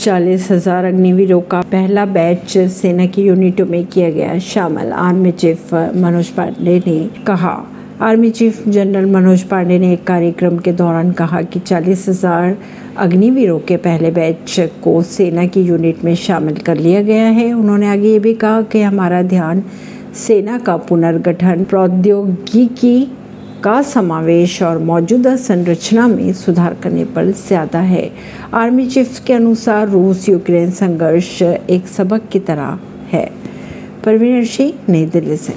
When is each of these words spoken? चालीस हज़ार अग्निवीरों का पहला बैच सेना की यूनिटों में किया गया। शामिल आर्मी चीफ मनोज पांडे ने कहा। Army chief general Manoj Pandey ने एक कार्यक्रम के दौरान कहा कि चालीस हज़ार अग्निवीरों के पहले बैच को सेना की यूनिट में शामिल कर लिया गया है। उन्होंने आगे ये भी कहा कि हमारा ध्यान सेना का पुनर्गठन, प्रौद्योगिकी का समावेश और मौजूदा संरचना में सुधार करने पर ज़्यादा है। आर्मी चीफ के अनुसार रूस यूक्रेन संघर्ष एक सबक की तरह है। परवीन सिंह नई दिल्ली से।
चालीस 0.00 0.50
हज़ार 0.50 0.84
अग्निवीरों 0.84 1.40
का 1.40 1.60
पहला 1.62 2.04
बैच 2.06 2.56
सेना 2.70 3.06
की 3.06 3.22
यूनिटों 3.22 3.66
में 3.66 3.84
किया 3.86 4.10
गया। 4.10 4.38
शामिल 4.38 4.92
आर्मी 4.92 5.32
चीफ 5.32 5.72
मनोज 5.74 6.28
पांडे 6.28 6.78
ने 6.86 6.98
कहा। 7.26 7.54
Army 8.02 8.30
chief 8.30 8.68
general 8.68 9.06
Manoj 9.06 9.42
Pandey 9.42 9.78
ने 9.78 9.92
एक 9.92 10.04
कार्यक्रम 10.06 10.58
के 10.58 10.72
दौरान 10.72 11.12
कहा 11.12 11.42
कि 11.42 11.60
चालीस 11.60 12.08
हज़ार 12.08 12.56
अग्निवीरों 12.98 13.58
के 13.58 13.76
पहले 13.78 14.10
बैच 14.10 14.56
को 14.84 15.00
सेना 15.04 15.46
की 15.46 15.62
यूनिट 15.62 16.04
में 16.04 16.14
शामिल 16.16 16.56
कर 16.58 16.76
लिया 16.76 17.02
गया 17.02 17.26
है। 17.30 17.52
उन्होंने 17.52 17.88
आगे 17.88 18.08
ये 18.08 18.18
भी 18.18 18.34
कहा 18.34 18.62
कि 18.62 18.82
हमारा 18.82 19.22
ध्यान 19.24 19.62
सेना 20.16 20.58
का 20.58 20.76
पुनर्गठन, 20.78 21.64
प्रौद्योगिकी 21.64 22.98
का 23.64 23.80
समावेश 23.82 24.62
और 24.62 24.78
मौजूदा 24.78 25.34
संरचना 25.36 26.06
में 26.08 26.32
सुधार 26.32 26.74
करने 26.74 27.04
पर 27.04 27.30
ज़्यादा 27.30 27.80
है। 27.80 28.10
आर्मी 28.54 28.86
चीफ 28.86 29.18
के 29.26 29.32
अनुसार 29.32 29.88
रूस 29.88 30.28
यूक्रेन 30.28 30.70
संघर्ष 30.70 31.42
एक 31.42 31.86
सबक 31.86 32.28
की 32.32 32.38
तरह 32.40 32.78
है। 33.12 33.24
परवीन 34.04 34.44
सिंह 34.44 34.72
नई 34.88 35.04
दिल्ली 35.06 35.36
से। 35.36 35.52